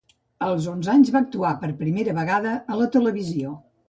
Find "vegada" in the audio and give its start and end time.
2.21-2.55